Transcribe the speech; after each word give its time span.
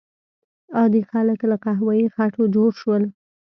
عادي 0.77 1.01
خلک 1.11 1.39
له 1.51 1.57
قهوه 1.63 1.93
یي 1.99 2.07
خټو 2.15 2.43
جوړ 2.55 2.69
شول. 2.81 3.03